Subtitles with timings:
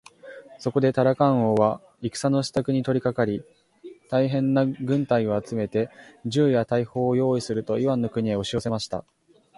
[0.57, 3.43] そこでタラカン王は戦のしたくに取りかかり、
[4.09, 5.91] 大へんな軍隊を集めて、
[6.25, 9.05] 銃や大砲をよういすると、イワンの国へおしよせました。